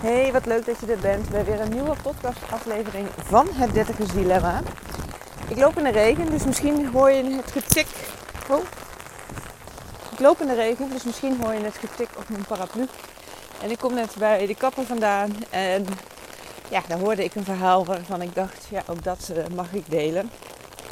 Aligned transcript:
Hey, 0.00 0.32
wat 0.32 0.46
leuk 0.46 0.66
dat 0.66 0.80
je 0.80 0.86
er 0.92 0.98
bent 0.98 1.28
bij 1.28 1.44
weer 1.44 1.60
een 1.60 1.72
nieuwe 1.72 1.94
podcastaflevering 2.02 3.08
van 3.16 3.48
het 3.52 3.74
Dertigers 3.74 4.12
Dilemma. 4.12 4.62
Ik 5.48 5.56
loop 5.56 5.78
in 5.78 5.84
de 5.84 5.90
regen, 5.90 6.30
dus 6.30 6.44
misschien 6.44 6.86
hoor 6.86 7.10
je 7.10 7.24
het 7.24 7.52
getik. 7.52 7.86
Oh. 8.50 8.64
Ik 10.12 10.18
loop 10.18 10.40
in 10.40 10.46
de 10.46 10.54
regen, 10.54 10.90
dus 10.90 11.04
misschien 11.04 11.40
hoor 11.42 11.52
je 11.52 11.64
het 11.64 11.76
getik 11.76 12.08
op 12.16 12.28
mijn 12.28 12.44
paraplu. 12.44 12.86
En 13.62 13.70
ik 13.70 13.78
kom 13.78 13.94
net 13.94 14.14
bij 14.18 14.46
de 14.46 14.54
kapper 14.54 14.84
vandaan 14.84 15.36
en 15.50 15.86
ja, 16.68 16.82
daar 16.88 16.98
hoorde 16.98 17.24
ik 17.24 17.34
een 17.34 17.44
verhaal 17.44 17.84
waarvan 17.84 18.22
ik 18.22 18.34
dacht, 18.34 18.66
ja, 18.70 18.82
ook 18.86 19.04
dat 19.04 19.30
uh, 19.32 19.44
mag 19.54 19.72
ik 19.72 19.90
delen. 19.90 20.30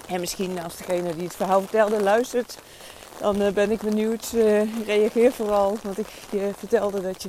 En 0.08 0.20
misschien 0.20 0.62
als 0.62 0.76
degene 0.76 1.14
die 1.14 1.24
het 1.24 1.36
verhaal 1.36 1.60
vertelde 1.60 2.02
luistert, 2.02 2.58
dan 3.18 3.42
uh, 3.42 3.48
ben 3.48 3.70
ik 3.70 3.80
benieuwd. 3.80 4.32
Uh, 4.34 4.86
reageer 4.86 5.32
vooral, 5.32 5.78
want 5.82 5.98
ik 5.98 6.06
je 6.30 6.50
vertelde 6.58 7.00
dat 7.00 7.22
je 7.22 7.28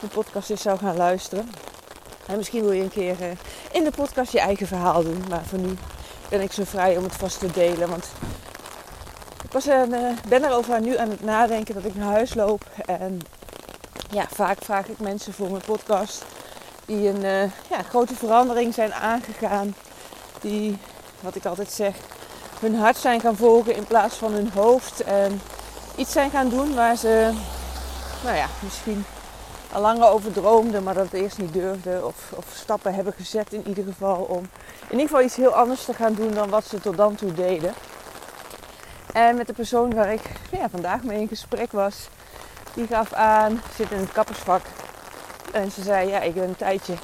de 0.00 0.06
podcast 0.06 0.50
eens 0.50 0.62
zou 0.62 0.78
gaan 0.78 0.96
luisteren. 0.96 1.50
En 2.26 2.36
misschien 2.36 2.62
wil 2.62 2.72
je 2.72 2.82
een 2.82 2.88
keer 2.88 3.20
uh, 3.20 3.28
in 3.72 3.84
de 3.84 3.90
podcast 3.90 4.32
je 4.32 4.40
eigen 4.40 4.66
verhaal 4.66 5.02
doen. 5.02 5.24
Maar 5.28 5.44
voor 5.44 5.58
nu 5.58 5.74
ben 6.28 6.40
ik 6.40 6.52
zo 6.52 6.64
vrij 6.64 6.96
om 6.96 7.04
het 7.04 7.16
vast 7.16 7.38
te 7.38 7.50
delen. 7.50 7.88
Want 7.88 8.06
ik 9.42 10.28
ben 10.28 10.44
erover 10.44 10.80
nu 10.80 10.96
aan 10.96 11.10
het 11.10 11.24
nadenken 11.24 11.74
dat 11.74 11.84
ik 11.84 11.94
naar 11.94 12.12
huis 12.12 12.34
loop. 12.34 12.64
En 12.86 13.20
ja, 14.10 14.26
vaak 14.32 14.58
vraag 14.62 14.88
ik 14.88 14.98
mensen 14.98 15.32
voor 15.32 15.50
mijn 15.50 15.62
podcast 15.66 16.24
die 16.84 17.08
een 17.08 17.50
ja, 17.70 17.82
grote 17.88 18.14
verandering 18.14 18.74
zijn 18.74 18.94
aangegaan. 18.94 19.74
Die, 20.40 20.78
wat 21.20 21.34
ik 21.34 21.44
altijd 21.44 21.72
zeg, 21.72 21.96
hun 22.64 22.74
hart 22.74 22.96
zijn 22.96 23.20
gaan 23.20 23.36
volgen 23.36 23.74
in 23.74 23.84
plaats 23.84 24.16
van 24.16 24.32
hun 24.32 24.50
hoofd. 24.54 25.00
En 25.00 25.40
iets 25.96 26.12
zijn 26.12 26.30
gaan 26.30 26.48
doen 26.48 26.74
waar 26.74 26.96
ze, 26.96 27.30
nou 28.24 28.36
ja, 28.36 28.46
misschien 28.62 29.04
al 29.72 29.80
langer 29.80 30.08
over 30.08 30.32
droomden, 30.32 30.82
maar 30.82 30.94
dat 30.94 31.04
het 31.04 31.12
eerst 31.12 31.38
niet 31.38 31.52
durfden. 31.52 32.06
Of, 32.06 32.32
of 32.34 32.44
stappen 32.54 32.94
hebben 32.94 33.12
gezet 33.12 33.52
in 33.52 33.68
ieder 33.68 33.84
geval 33.84 34.22
om 34.22 34.48
in 34.88 35.00
ieder 35.00 35.06
geval 35.06 35.22
iets 35.22 35.36
heel 35.36 35.54
anders 35.54 35.84
te 35.84 35.94
gaan 35.94 36.14
doen 36.14 36.34
dan 36.34 36.50
wat 36.50 36.66
ze 36.66 36.80
tot 36.80 36.96
dan 36.96 37.14
toe 37.14 37.32
deden. 37.32 37.74
En 39.12 39.36
met 39.36 39.46
de 39.46 39.52
persoon 39.52 39.94
waar 39.94 40.12
ik 40.12 40.22
ja, 40.50 40.68
vandaag 40.68 41.02
mee 41.02 41.20
in 41.20 41.28
gesprek 41.28 41.72
was, 41.72 42.08
die 42.74 42.86
gaf 42.86 43.12
aan, 43.12 43.62
zit 43.76 43.90
in 43.90 43.98
het 43.98 44.12
kappersvak. 44.12 44.62
En 45.52 45.70
ze 45.70 45.82
zei, 45.82 46.08
ja, 46.08 46.20
ik 46.20 46.34
ben 46.34 46.48
een 46.48 46.56
tijdje, 46.56 46.94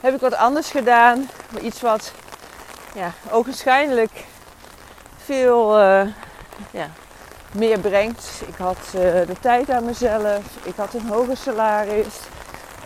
heb 0.00 0.14
ik 0.14 0.20
wat 0.20 0.34
anders 0.34 0.70
gedaan. 0.70 1.28
Iets 1.60 1.80
wat, 1.80 2.12
ja, 2.94 3.12
ogenschijnlijk 3.30 4.10
veel 5.24 5.80
uh, 5.80 6.06
ja, 6.70 6.86
meer 7.52 7.78
brengt. 7.78 8.42
Ik 8.46 8.54
had 8.54 8.78
uh, 8.86 9.00
de 9.02 9.36
tijd 9.40 9.70
aan 9.70 9.84
mezelf. 9.84 10.44
Ik 10.62 10.76
had 10.76 10.94
een 10.94 11.08
hoger 11.08 11.36
salaris. 11.36 12.14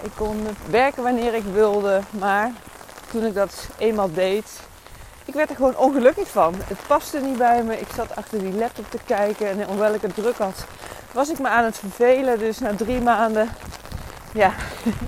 Ik 0.02 0.10
kon 0.14 0.46
werken 0.70 1.02
wanneer 1.02 1.34
ik 1.34 1.44
wilde. 1.52 2.00
Maar 2.10 2.50
toen 3.10 3.24
ik 3.24 3.34
dat 3.34 3.68
eenmaal 3.78 4.12
deed, 4.12 4.60
ik 5.24 5.34
werd 5.34 5.50
er 5.50 5.56
gewoon 5.56 5.76
ongelukkig 5.76 6.28
van. 6.28 6.54
Het 6.66 6.78
paste 6.86 7.20
niet 7.20 7.38
bij 7.38 7.62
me. 7.62 7.80
Ik 7.80 7.88
zat 7.94 8.16
achter 8.16 8.38
die 8.38 8.54
laptop 8.54 8.90
te 8.90 8.98
kijken. 9.06 9.48
En 9.48 9.62
hoewel 9.62 9.94
ik 9.94 10.02
het 10.02 10.14
druk 10.14 10.38
had, 10.38 10.64
was 11.12 11.30
ik 11.30 11.38
me 11.38 11.48
aan 11.48 11.64
het 11.64 11.78
vervelen. 11.78 12.38
Dus 12.38 12.58
na 12.58 12.74
drie 12.74 13.00
maanden, 13.00 13.48
ja, 14.32 14.52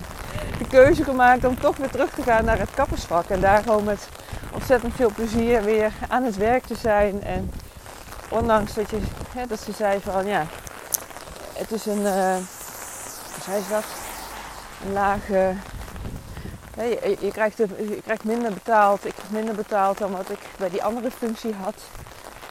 de 0.59 0.67
keuze 0.69 1.05
gemaakt 1.05 1.45
om 1.45 1.61
toch 1.61 1.77
weer 1.77 1.91
terug 1.91 2.11
te 2.11 2.23
gaan 2.23 2.45
naar 2.45 2.59
het 2.59 2.71
kappersvak. 2.75 3.29
En 3.29 3.41
daar 3.41 3.63
gewoon 3.63 3.85
met 3.85 4.09
ontzettend 4.53 4.95
veel 4.95 5.11
plezier 5.15 5.63
weer 5.63 5.93
aan 6.09 6.25
het 6.25 6.37
werk 6.37 6.65
te 6.65 6.75
zijn. 6.75 7.23
En 7.23 7.51
ondanks 8.29 8.75
dat, 8.75 8.91
je, 8.91 8.99
hè, 9.35 9.47
dat 9.47 9.61
ze 9.61 9.73
zei 9.73 10.01
van 10.01 10.27
ja, 10.27 10.47
het 11.53 11.73
is 11.73 11.87
een, 11.87 12.01
uh, 12.01 12.37
hoe? 13.47 13.83
Een 14.85 14.93
lage, 14.93 15.55
je, 16.77 17.17
je, 17.21 17.31
krijgt 17.33 17.57
je 17.57 18.01
krijgt 18.05 18.25
minder 18.25 18.53
betaald. 18.53 19.05
Ik 19.05 19.15
krijg 19.15 19.31
minder 19.31 19.55
betaald 19.55 19.99
dan 19.99 20.13
wat 20.13 20.31
ik 20.31 20.39
bij 20.59 20.71
die 20.71 20.83
andere 20.83 21.11
functie 21.11 21.55
had. 21.63 21.75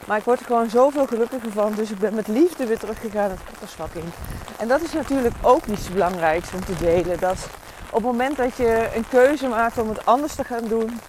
Maar 0.06 0.18
ik 0.18 0.24
word 0.24 0.40
er 0.40 0.46
gewoon 0.46 0.70
zoveel 0.70 1.06
gelukkiger 1.06 1.52
van. 1.52 1.72
Dus 1.74 1.90
ik 1.90 1.98
ben 1.98 2.14
met 2.14 2.28
liefde 2.28 2.66
weer 2.66 2.78
teruggegaan 2.78 3.30
het 3.30 3.44
kappersvak 3.44 3.92
in. 3.92 4.12
En 4.58 4.68
dat 4.68 4.80
is 4.80 4.92
natuurlijk 4.92 5.34
ook 5.42 5.64
iets 5.64 5.92
belangrijks 5.92 6.52
om 6.52 6.64
te 6.64 6.76
delen. 6.76 7.18
Dat 7.18 7.48
op 7.90 7.94
het 7.94 8.02
moment 8.02 8.36
dat 8.36 8.56
je 8.56 8.88
een 8.94 9.08
keuze 9.08 9.48
maakt 9.48 9.78
om 9.78 9.88
het 9.88 10.06
anders 10.06 10.34
te 10.34 10.44
gaan 10.44 10.64
doen, 10.68 11.00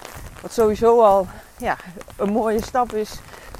wat 0.41 0.51
sowieso 0.51 1.01
al 1.01 1.27
ja, 1.57 1.77
een 2.17 2.31
mooie 2.31 2.63
stap 2.63 2.93
is. 2.93 3.11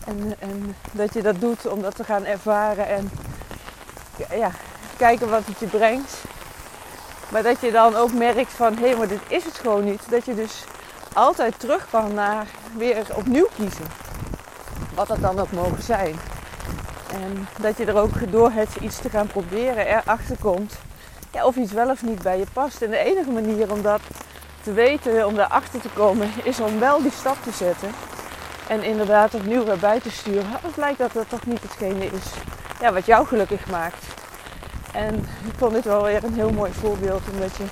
En, 0.05 0.35
en 0.39 0.75
dat 0.91 1.13
je 1.13 1.21
dat 1.21 1.39
doet 1.39 1.67
om 1.67 1.81
dat 1.81 1.95
te 1.95 2.03
gaan 2.03 2.25
ervaren 2.25 2.87
en 2.87 3.11
ja, 4.29 4.51
kijken 4.97 5.29
wat 5.29 5.45
het 5.45 5.59
je 5.59 5.65
brengt. 5.65 6.13
Maar 7.29 7.43
dat 7.43 7.61
je 7.61 7.71
dan 7.71 7.95
ook 7.95 8.13
merkt 8.13 8.51
van 8.51 8.73
hé, 8.77 8.87
hey, 8.87 8.97
maar 8.97 9.07
dit 9.07 9.21
is 9.27 9.43
het 9.43 9.57
gewoon 9.57 9.83
niet. 9.83 10.09
Dat 10.09 10.25
je 10.25 10.35
dus 10.35 10.63
altijd 11.13 11.59
terug 11.59 11.87
kan 11.89 12.13
naar 12.13 12.47
weer 12.77 13.05
opnieuw 13.15 13.47
kiezen. 13.55 13.85
Wat 14.93 15.07
dat 15.07 15.21
dan 15.21 15.39
ook 15.39 15.51
mogen 15.51 15.83
zijn. 15.83 16.19
En 17.11 17.47
dat 17.61 17.77
je 17.77 17.85
er 17.85 17.97
ook 17.97 18.31
door 18.31 18.51
het 18.51 18.75
iets 18.75 18.97
te 18.97 19.09
gaan 19.09 19.27
proberen 19.27 19.85
erachter 19.85 20.37
komt 20.41 20.73
of 21.31 21.55
iets 21.55 21.71
wel 21.71 21.89
of 21.89 22.03
niet 22.03 22.21
bij 22.21 22.37
je 22.37 22.45
past. 22.53 22.81
En 22.81 22.89
de 22.89 22.97
enige 22.97 23.31
manier 23.31 23.71
om 23.71 23.81
dat 23.81 24.01
te 24.69 24.75
weten, 24.75 25.27
om 25.27 25.35
daarachter 25.35 25.81
te 25.81 25.89
komen, 25.89 26.29
is 26.43 26.59
om 26.59 26.79
wel 26.79 27.01
die 27.01 27.11
stap 27.11 27.37
te 27.43 27.51
zetten. 27.51 27.89
En 28.67 28.83
inderdaad 28.83 29.33
opnieuw 29.33 29.63
weer 29.65 29.77
bij 29.77 29.99
te 29.99 30.11
sturen. 30.11 30.45
Het 30.61 30.75
blijkt 30.75 30.97
dat 30.97 31.13
dat 31.13 31.29
toch 31.29 31.45
niet 31.45 31.61
hetgene 31.61 32.05
is 32.05 32.23
ja, 32.79 32.93
wat 32.93 33.05
jou 33.05 33.27
gelukkig 33.27 33.69
maakt. 33.69 34.05
En 34.91 35.15
ik 35.45 35.53
vond 35.57 35.73
dit 35.73 35.83
wel 35.83 36.03
weer 36.03 36.23
een 36.23 36.33
heel 36.33 36.51
mooi 36.51 36.71
voorbeeld. 36.71 37.21
Omdat, 37.31 37.55
je, 37.55 37.63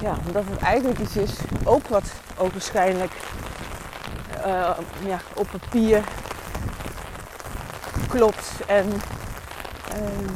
ja, 0.00 0.16
omdat 0.26 0.44
het 0.50 0.60
eigenlijk 0.60 0.98
iets 0.98 1.16
is, 1.16 1.32
ook 1.64 1.88
wat 1.88 2.12
ogenschijnlijk 2.36 3.12
uh, 4.46 4.70
ja, 5.06 5.18
op 5.34 5.46
papier 5.50 6.04
klopt. 8.08 8.50
En 8.66 8.92
uh, 9.96 10.28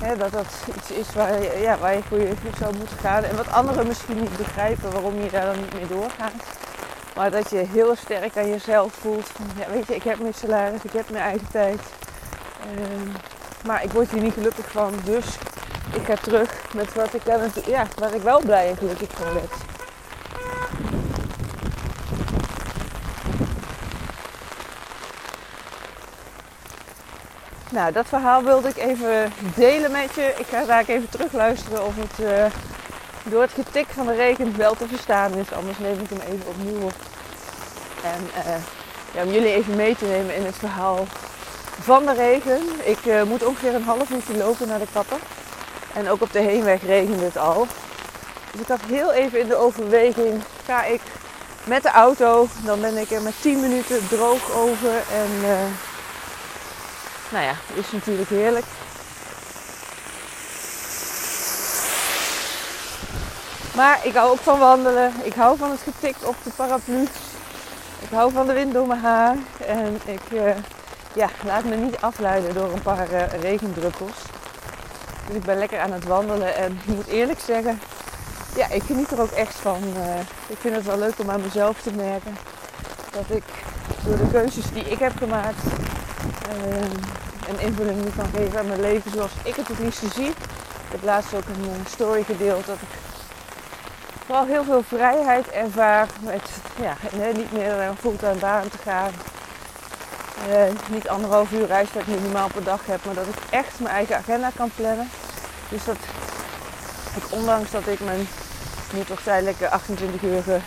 dat 0.00 0.32
dat 0.32 0.46
iets 0.76 0.90
is 0.90 1.12
waar 1.14 1.42
je, 1.42 1.58
ja, 1.60 1.78
waar 1.78 1.94
je 1.94 2.02
voor 2.08 2.18
je 2.18 2.32
zou 2.58 2.76
moeten 2.76 2.96
gaan. 2.96 3.24
En 3.24 3.36
wat 3.36 3.52
anderen 3.52 3.86
misschien 3.86 4.20
niet 4.20 4.36
begrijpen 4.36 4.92
waarom 4.92 5.22
je 5.22 5.30
daar 5.30 5.44
dan 5.44 5.60
niet 5.60 5.74
mee 5.74 5.86
doorgaat. 5.86 6.32
Maar 7.16 7.30
dat 7.30 7.50
je 7.50 7.56
heel 7.56 7.96
sterk 7.96 8.36
aan 8.36 8.50
jezelf 8.50 8.92
voelt. 8.92 9.30
Ja, 9.58 9.70
weet 9.70 9.86
je, 9.86 9.94
ik 9.94 10.02
heb 10.02 10.18
mijn 10.18 10.34
salaris, 10.34 10.82
ik 10.82 10.92
heb 10.92 11.10
mijn 11.10 11.24
eigen 11.24 11.48
tijd. 11.50 11.80
Uh, 12.78 13.14
maar 13.64 13.84
ik 13.84 13.92
word 13.92 14.10
hier 14.10 14.22
niet 14.22 14.34
gelukkig 14.34 14.70
van. 14.70 14.94
Dus 15.04 15.26
ik 15.94 16.04
ga 16.04 16.14
terug 16.14 16.74
met 16.74 16.94
wat 16.94 17.14
ik, 17.14 17.22
ja, 17.66 17.86
waar 17.98 18.14
ik 18.14 18.22
wel 18.22 18.40
blij 18.40 18.68
en 18.68 18.76
gelukkig 18.76 19.08
van 19.10 19.32
werd. 19.32 19.69
Nou, 27.70 27.92
dat 27.92 28.06
verhaal 28.06 28.42
wilde 28.42 28.68
ik 28.68 28.76
even 28.76 29.32
delen 29.54 29.90
met 29.90 30.14
je. 30.14 30.34
Ik 30.36 30.46
ga 30.46 30.64
daar 30.64 30.84
even 30.86 31.08
terugluisteren 31.08 31.86
of 31.86 31.96
het 31.96 32.26
uh, 32.26 32.44
door 33.22 33.42
het 33.42 33.52
getik 33.52 33.86
van 33.88 34.06
de 34.06 34.14
regen 34.14 34.56
wel 34.56 34.74
te 34.74 34.88
verstaan 34.88 35.34
is. 35.34 35.52
Anders 35.52 35.78
neem 35.78 36.00
ik 36.00 36.08
hem 36.08 36.20
even 36.20 36.46
opnieuw 36.46 36.80
op. 36.80 36.94
En 38.04 38.22
uh, 38.38 38.54
ja, 39.14 39.22
om 39.22 39.30
jullie 39.30 39.52
even 39.52 39.76
mee 39.76 39.96
te 39.96 40.04
nemen 40.04 40.34
in 40.34 40.44
het 40.44 40.56
verhaal 40.56 41.06
van 41.80 42.06
de 42.06 42.12
regen. 42.12 42.60
Ik 42.82 43.04
uh, 43.04 43.22
moet 43.22 43.44
ongeveer 43.44 43.74
een 43.74 43.82
half 43.82 44.10
uurtje 44.10 44.36
lopen 44.36 44.68
naar 44.68 44.78
de 44.78 44.86
kapper. 44.92 45.18
En 45.94 46.08
ook 46.08 46.22
op 46.22 46.32
de 46.32 46.40
heenweg 46.40 46.82
regende 46.82 47.24
het 47.24 47.36
al. 47.36 47.66
Dus 48.52 48.60
ik 48.60 48.68
had 48.68 48.80
heel 48.86 49.12
even 49.12 49.40
in 49.40 49.48
de 49.48 49.56
overweging, 49.56 50.42
ga 50.64 50.84
ik 50.84 51.00
met 51.64 51.82
de 51.82 51.90
auto, 51.90 52.46
dan 52.64 52.80
ben 52.80 52.96
ik 52.96 53.10
er 53.10 53.22
met 53.22 53.40
10 53.40 53.60
minuten 53.60 54.08
droog 54.08 54.52
over 54.52 54.94
en 55.12 55.46
nou 57.30 57.44
ja, 57.44 57.54
is 57.74 57.92
natuurlijk 57.92 58.28
heerlijk. 58.28 58.64
Maar 63.74 64.00
ik 64.02 64.14
hou 64.14 64.30
ook 64.30 64.38
van 64.38 64.58
wandelen. 64.58 65.12
Ik 65.22 65.34
hou 65.34 65.58
van 65.58 65.70
het 65.70 65.80
getikt 65.80 66.24
op 66.24 66.36
de 66.42 66.50
paraplu. 66.56 67.02
Ik 68.00 68.10
hou 68.10 68.32
van 68.32 68.46
de 68.46 68.52
wind 68.52 68.72
door 68.72 68.86
mijn 68.86 69.00
haar. 69.00 69.36
En 69.66 70.00
ik 70.04 70.20
uh, 70.32 70.50
ja, 71.12 71.28
laat 71.44 71.64
me 71.64 71.76
niet 71.76 72.00
afleiden 72.00 72.54
door 72.54 72.72
een 72.72 72.82
paar 72.82 73.12
uh, 73.12 73.26
regendruppels. 73.26 74.16
Dus 75.26 75.36
ik 75.36 75.44
ben 75.44 75.58
lekker 75.58 75.80
aan 75.80 75.92
het 75.92 76.04
wandelen. 76.04 76.54
En 76.54 76.78
ik 76.86 76.94
moet 76.94 77.06
eerlijk 77.06 77.40
zeggen, 77.40 77.80
ja, 78.56 78.68
ik 78.68 78.82
geniet 78.82 79.10
er 79.10 79.20
ook 79.20 79.30
echt 79.30 79.54
van. 79.54 79.82
Uh, 79.96 80.18
ik 80.46 80.56
vind 80.60 80.74
het 80.74 80.84
wel 80.84 80.98
leuk 80.98 81.18
om 81.18 81.30
aan 81.30 81.40
mezelf 81.40 81.80
te 81.82 81.92
merken. 81.92 82.36
Dat 83.10 83.36
ik 83.36 83.44
door 84.04 84.16
de 84.16 84.30
keuzes 84.32 84.72
die 84.72 84.90
ik 84.90 84.98
heb 84.98 85.16
gemaakt, 85.16 85.62
een 87.48 87.60
invulling 87.60 88.14
kan 88.16 88.26
geven 88.34 88.58
aan 88.58 88.66
mijn 88.66 88.80
leven 88.80 89.10
zoals 89.10 89.32
ik 89.42 89.54
het 89.54 89.68
het 89.68 89.78
liefste 89.78 90.06
zie. 90.14 90.28
Ik 90.28 90.96
heb 90.96 91.02
laatst 91.02 91.34
ook 91.34 91.46
een 91.46 91.70
eh, 91.70 91.90
story 91.90 92.22
gedeeld 92.22 92.66
dat 92.66 92.76
ik 92.76 92.88
vooral 94.26 94.46
heel 94.46 94.64
veel 94.64 94.82
vrijheid 94.82 95.50
ervaar 95.50 96.06
met 96.20 96.50
ja, 96.80 96.96
niet 97.34 97.52
meer 97.52 97.68
naar 97.68 97.88
een 97.88 97.96
fulltime 97.96 98.34
baan 98.34 98.68
te 98.68 98.78
gaan. 98.78 99.10
Uh, 100.48 100.62
niet 100.90 101.08
anderhalf 101.08 101.52
uur 101.52 101.66
reistijd 101.66 102.06
minimaal 102.06 102.48
per 102.48 102.64
dag 102.64 102.86
heb, 102.86 103.04
maar 103.04 103.14
dat 103.14 103.26
ik 103.26 103.34
echt 103.50 103.80
mijn 103.80 103.94
eigen 103.94 104.16
agenda 104.16 104.50
kan 104.56 104.70
plannen. 104.76 105.08
Dus 105.68 105.84
dat 105.84 105.96
ik, 107.16 107.22
ondanks 107.30 107.70
dat 107.70 107.86
ik 107.86 108.00
mijn 108.00 108.28
toch 109.06 109.20
tijdelijke 109.20 109.68
28-urige 109.68 110.60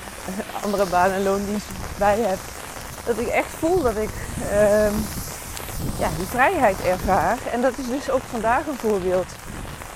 andere 0.62 0.86
baan 0.86 1.12
en 1.12 1.24
loondienst 1.24 1.66
bij 1.98 2.20
heb, 2.20 2.38
dat 3.06 3.18
ik 3.18 3.28
echt 3.28 3.52
voel 3.60 3.82
dat 3.82 3.96
ik 3.96 4.10
ehm, 4.52 4.94
die 6.18 6.26
vrijheid 6.26 6.82
ervaar. 6.82 7.38
En 7.52 7.62
dat 7.62 7.78
is 7.78 7.88
dus 7.88 8.10
ook 8.10 8.22
vandaag 8.30 8.68
een 8.68 8.78
voorbeeld. 8.78 9.28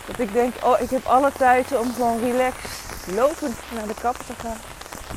Dat 0.05 0.19
ik 0.19 0.33
denk, 0.33 0.53
oh, 0.63 0.81
ik 0.81 0.89
heb 0.89 1.05
alle 1.05 1.31
tijd 1.37 1.77
om 1.77 1.93
gewoon 1.93 2.19
relaxed 2.19 2.69
lopend 3.15 3.55
naar 3.73 3.87
de 3.87 3.93
kapper 4.01 4.25
te 4.25 4.33
gaan. 4.41 4.57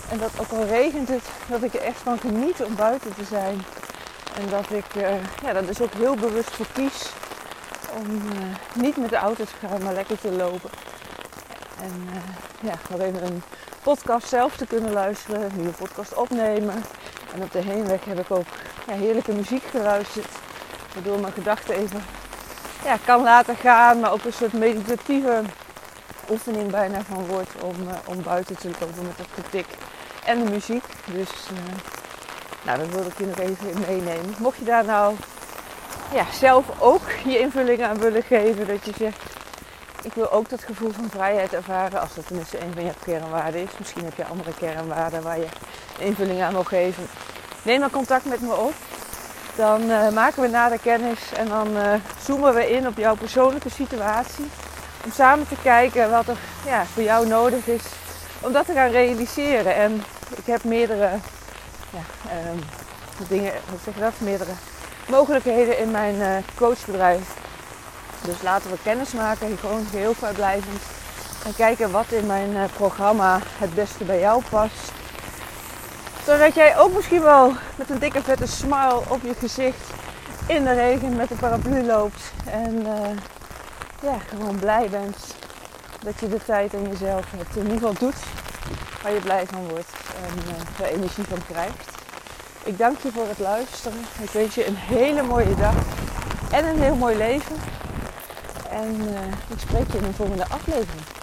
En 0.08 0.18
dat 0.18 0.30
ook 0.40 0.50
al 0.50 0.66
regent 0.66 1.08
het, 1.08 1.24
dat 1.46 1.62
ik 1.62 1.74
er 1.74 1.80
echt 1.80 1.98
van 2.02 2.18
geniet 2.18 2.62
om 2.62 2.74
buiten 2.74 3.14
te 3.14 3.24
zijn. 3.24 3.62
En 4.34 4.48
dat 4.48 4.70
ik 4.70 4.94
uh, 4.96 5.08
ja, 5.42 5.52
dat 5.52 5.66
dus 5.66 5.80
ook 5.80 5.92
heel 5.92 6.14
bewust 6.14 6.50
voor 6.50 6.66
kies 6.72 7.10
om 7.98 8.10
uh, 8.10 8.82
niet 8.82 8.96
met 8.96 9.10
de 9.10 9.16
auto 9.16 9.44
te 9.44 9.66
gaan, 9.66 9.82
maar 9.82 9.94
lekker 9.94 10.20
te 10.20 10.32
lopen. 10.32 10.70
En 11.82 12.08
uh, 12.14 12.70
ja, 12.70 12.74
nog 12.90 13.00
even 13.00 13.24
een 13.24 13.42
podcast 13.82 14.28
zelf 14.28 14.56
te 14.56 14.66
kunnen 14.66 14.92
luisteren, 14.92 15.42
een 15.42 15.56
nieuwe 15.56 15.72
podcast 15.72 16.14
opnemen. 16.14 16.84
En 17.34 17.42
op 17.42 17.52
de 17.52 17.62
heenweg 17.62 18.04
heb 18.04 18.18
ik 18.18 18.30
ook 18.30 18.46
ja, 18.86 18.92
heerlijke 18.92 19.32
muziek 19.32 19.62
geluisterd. 19.70 20.28
Waardoor 20.94 21.20
mijn 21.20 21.32
gedachten 21.32 21.74
even 21.74 22.02
ja, 22.84 22.96
kan 23.04 23.22
laten 23.22 23.56
gaan, 23.56 24.00
maar 24.00 24.12
ook 24.12 24.24
een 24.24 24.32
soort 24.32 24.52
meditatieve 24.52 25.42
oefening 26.30 26.70
bijna 26.70 27.02
van 27.02 27.26
wordt 27.26 27.50
om, 27.62 27.76
uh, 27.88 27.94
om 28.04 28.22
buiten 28.22 28.56
te 28.56 28.70
lopen 28.80 29.02
met 29.02 29.16
het 29.16 29.44
getik 29.44 29.66
en 30.24 30.44
de 30.44 30.50
muziek. 30.50 30.84
Dus 31.04 31.28
uh, 31.52 31.58
nou, 32.62 32.78
dat 32.78 32.88
wilde 32.88 33.08
ik 33.08 33.18
je 33.18 33.26
nog 33.26 33.38
even 33.38 33.80
meenemen. 33.88 34.34
Mocht 34.38 34.58
je 34.58 34.64
daar 34.64 34.84
nou 34.84 35.16
ja, 36.14 36.24
zelf 36.32 36.64
ook 36.78 37.10
je 37.24 37.38
invulling 37.38 37.82
aan 37.82 37.98
willen 37.98 38.22
geven, 38.22 38.66
dat 38.66 38.84
je 38.84 38.92
zegt, 38.98 39.22
ik 40.02 40.12
wil 40.12 40.30
ook 40.30 40.48
dat 40.48 40.62
gevoel 40.62 40.90
van 40.92 41.10
vrijheid 41.10 41.52
ervaren, 41.52 42.00
als 42.00 42.14
dat 42.14 42.26
tenminste 42.26 42.60
een 42.60 42.72
van 42.74 42.84
je 42.84 42.92
kernwaarden 43.04 43.62
is. 43.62 43.78
Misschien 43.78 44.04
heb 44.04 44.16
je 44.16 44.24
andere 44.24 44.54
kernwaarden 44.54 45.22
waar 45.22 45.38
je 45.38 45.48
invulling 45.98 46.42
aan 46.42 46.52
wil 46.52 46.64
geven. 46.64 47.06
Neem 47.62 47.80
dan 47.80 47.90
contact 47.90 48.24
met 48.24 48.40
me 48.40 48.54
op. 48.54 48.74
Dan 49.56 49.82
uh, 49.82 50.08
maken 50.08 50.42
we 50.42 50.48
nader 50.48 50.78
kennis 50.78 51.18
en 51.32 51.48
dan 51.48 51.76
uh, 51.76 51.92
zoomen 52.24 52.54
we 52.54 52.70
in 52.70 52.86
op 52.86 52.96
jouw 52.96 53.14
persoonlijke 53.14 53.70
situatie. 53.70 54.50
Om 55.04 55.12
samen 55.12 55.48
te 55.48 55.56
kijken 55.62 56.10
wat 56.10 56.28
er 56.28 56.38
ja, 56.66 56.84
voor 56.84 57.02
jou 57.02 57.26
nodig 57.26 57.66
is 57.66 57.82
om 58.40 58.52
dat 58.52 58.66
te 58.66 58.72
gaan 58.72 58.90
realiseren. 58.90 59.74
En 59.74 60.02
ik 60.36 60.46
heb 60.46 60.64
meerdere 60.64 61.10
ja, 61.90 62.32
um, 62.50 62.60
dingen, 63.28 63.52
hoe 63.68 63.78
zeg 63.84 63.94
je 63.94 64.00
dat? 64.00 64.12
Meerdere 64.18 64.52
mogelijkheden 65.08 65.78
in 65.78 65.90
mijn 65.90 66.14
uh, 66.14 66.36
coachbedrijf. 66.54 67.34
Dus 68.24 68.42
laten 68.42 68.70
we 68.70 68.76
kennis 68.82 69.12
maken, 69.12 69.58
gewoon 69.58 69.86
geheel 69.90 70.14
vrijblijvend. 70.14 70.82
En 71.44 71.54
kijken 71.54 71.90
wat 71.90 72.12
in 72.12 72.26
mijn 72.26 72.68
programma 72.76 73.38
het 73.58 73.74
beste 73.74 74.04
bij 74.04 74.20
jou 74.20 74.42
past 74.50 74.92
zodat 76.30 76.54
jij 76.54 76.78
ook 76.78 76.94
misschien 76.94 77.22
wel 77.22 77.52
met 77.76 77.90
een 77.90 77.98
dikke 77.98 78.22
vette 78.22 78.46
smile 78.46 79.02
op 79.08 79.22
je 79.22 79.34
gezicht 79.38 79.90
in 80.46 80.64
de 80.64 80.72
regen 80.72 81.16
met 81.16 81.30
een 81.30 81.36
paraplu 81.36 81.86
loopt. 81.86 82.32
En 82.44 82.74
uh, 82.74 83.08
ja, 84.02 84.18
gewoon 84.28 84.58
blij 84.58 84.88
bent 84.90 85.16
dat 86.02 86.20
je 86.20 86.28
de 86.28 86.44
tijd 86.44 86.74
en 86.74 86.88
jezelf 86.88 87.24
het 87.36 87.56
in 87.56 87.62
ieder 87.62 87.78
geval 87.78 87.94
doet 87.98 88.14
waar 89.02 89.12
je 89.12 89.20
blij 89.20 89.46
van 89.46 89.68
wordt 89.68 89.92
en 90.24 90.38
uh, 90.46 90.86
er 90.86 90.94
energie 90.94 91.24
van 91.24 91.38
krijgt. 91.48 91.90
Ik 92.64 92.78
dank 92.78 92.98
je 92.98 93.12
voor 93.12 93.28
het 93.28 93.38
luisteren. 93.38 93.98
Ik 94.20 94.30
wens 94.30 94.54
je 94.54 94.66
een 94.66 94.76
hele 94.76 95.22
mooie 95.22 95.54
dag 95.54 95.74
en 96.50 96.64
een 96.64 96.80
heel 96.80 96.96
mooi 96.96 97.16
leven. 97.16 97.56
En 98.70 99.00
uh, 99.00 99.18
ik 99.48 99.58
spreek 99.58 99.92
je 99.92 99.98
in 99.98 100.04
een 100.04 100.14
volgende 100.14 100.46
aflevering. 100.48 101.19